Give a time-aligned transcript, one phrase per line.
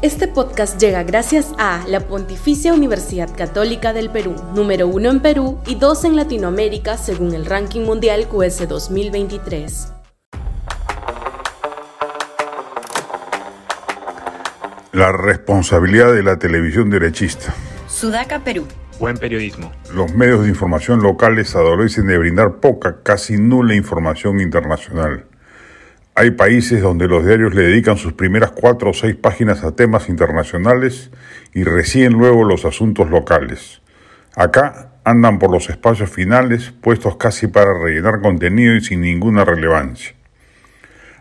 [0.00, 5.58] Este podcast llega gracias a la Pontificia Universidad Católica del Perú, número uno en Perú
[5.66, 9.92] y dos en Latinoamérica según el ranking mundial QS 2023.
[14.92, 17.52] La responsabilidad de la televisión derechista.
[17.88, 18.68] Sudaca, Perú.
[19.00, 19.72] Buen periodismo.
[19.92, 25.27] Los medios de información locales adolecen de brindar poca, casi nula información internacional.
[26.20, 30.08] Hay países donde los diarios le dedican sus primeras cuatro o seis páginas a temas
[30.08, 31.12] internacionales
[31.54, 33.82] y recién luego los asuntos locales.
[34.34, 40.16] Acá andan por los espacios finales puestos casi para rellenar contenido y sin ninguna relevancia.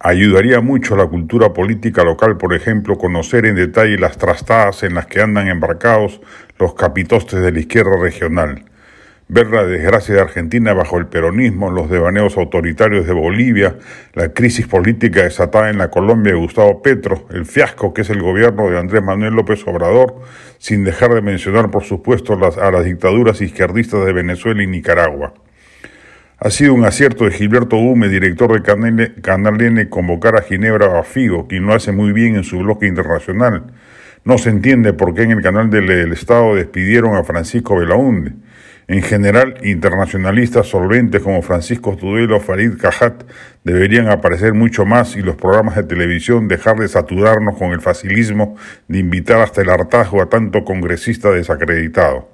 [0.00, 4.94] Ayudaría mucho a la cultura política local, por ejemplo, conocer en detalle las trastadas en
[4.94, 6.20] las que andan embarcados
[6.58, 8.64] los capitostes de la izquierda regional
[9.32, 13.76] ver la desgracia de Argentina bajo el peronismo, los devaneos autoritarios de Bolivia,
[14.12, 18.20] la crisis política desatada en la Colombia de Gustavo Petro, el fiasco que es el
[18.20, 20.16] gobierno de Andrés Manuel López Obrador,
[20.58, 25.32] sin dejar de mencionar, por supuesto, las, a las dictaduras izquierdistas de Venezuela y Nicaragua.
[26.38, 30.98] Ha sido un acierto de Gilberto Hume, director de Canal, Canal N, convocar a Ginebra
[30.98, 33.74] a Figo, quien lo hace muy bien en su bloque internacional.
[34.24, 38.32] No se entiende por qué en el canal del, del Estado despidieron a Francisco Belaunde.
[38.90, 43.22] En general, internacionalistas solventes como Francisco Tudelo o Farid Cajat
[43.62, 48.56] deberían aparecer mucho más y los programas de televisión dejar de saturarnos con el facilismo
[48.88, 52.30] de invitar hasta el hartazgo a tanto congresista desacreditado.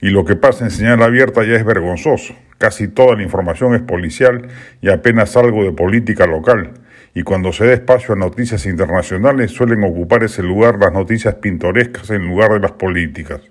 [0.00, 2.34] Y lo que pasa en señal abierta ya es vergonzoso.
[2.58, 4.48] Casi toda la información es policial
[4.80, 6.72] y apenas algo de política local.
[7.14, 12.10] Y cuando se da espacio a noticias internacionales suelen ocupar ese lugar las noticias pintorescas
[12.10, 13.42] en lugar de las políticas.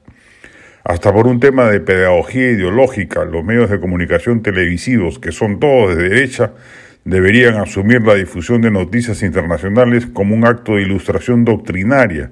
[0.87, 5.97] Hasta por un tema de pedagogía ideológica, los medios de comunicación televisivos, que son todos
[5.97, 6.53] de derecha,
[7.03, 12.31] deberían asumir la difusión de noticias internacionales como un acto de ilustración doctrinaria,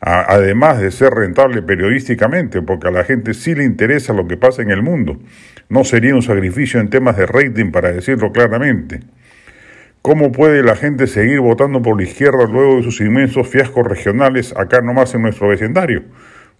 [0.00, 4.62] además de ser rentable periodísticamente, porque a la gente sí le interesa lo que pasa
[4.62, 5.20] en el mundo.
[5.68, 8.98] No sería un sacrificio en temas de rating, para decirlo claramente.
[10.02, 14.52] ¿Cómo puede la gente seguir votando por la izquierda luego de sus inmensos fiascos regionales
[14.56, 16.02] acá nomás en nuestro vecindario?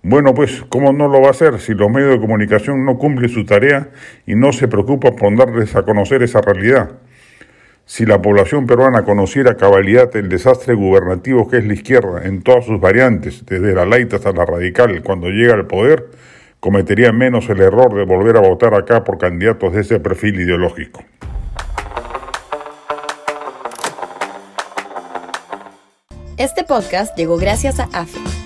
[0.05, 3.29] Bueno, pues, ¿cómo no lo va a hacer si los medios de comunicación no cumplen
[3.29, 3.91] su tarea
[4.27, 6.91] y no se preocupan por darles a conocer esa realidad?
[7.85, 12.65] Si la población peruana conociera cabalidad el desastre gubernativo que es la izquierda en todas
[12.65, 16.11] sus variantes, desde la laita hasta la radical, cuando llega al poder,
[16.59, 21.05] cometería menos el error de volver a votar acá por candidatos de ese perfil ideológico.
[26.39, 28.19] Este podcast llegó gracias a AFE,